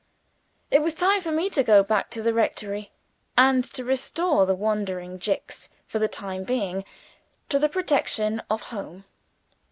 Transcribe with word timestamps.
It 0.71 0.81
was 0.81 0.95
time 0.95 1.21
for 1.21 1.31
me 1.31 1.47
to 1.51 1.63
go 1.63 1.83
back 1.83 2.09
to 2.09 2.23
the 2.23 2.33
rectory, 2.33 2.91
and 3.37 3.63
to 3.65 3.83
restore 3.83 4.47
the 4.47 4.55
wandering 4.55 5.19
Jicks, 5.19 5.69
for 5.85 5.99
the 5.99 6.07
time 6.07 6.43
being, 6.43 6.85
to 7.49 7.59
the 7.59 7.69
protection 7.69 8.41
of 8.49 8.63
home. 8.73 9.05